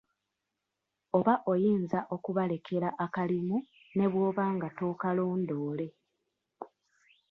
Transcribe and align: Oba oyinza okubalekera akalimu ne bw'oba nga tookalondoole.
Oba 1.17 1.33
oyinza 1.51 1.99
okubalekera 2.15 2.89
akalimu 3.05 3.57
ne 3.95 4.05
bw'oba 4.11 4.45
nga 4.55 4.67
tookalondoole. 4.77 5.87